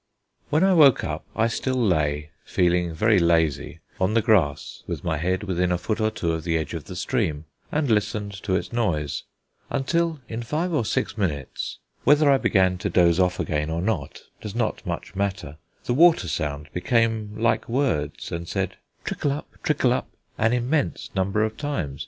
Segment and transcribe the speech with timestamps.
[0.49, 5.17] When I woke up I still lay, feeling very lazy, on the grass with my
[5.17, 8.55] head within a foot or two of the edge of the stream and listened to
[8.55, 9.25] its noise,
[9.69, 14.23] until in five or six minutes whether I began to doze off again or not
[14.41, 19.93] does not much matter the water sound became like words, and said, "Trickle up, trickle
[19.93, 21.99] up," an immense number of times.